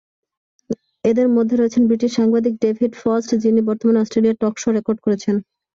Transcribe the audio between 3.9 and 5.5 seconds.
অস্ট্রেলিয়ায় talk show record করছেন।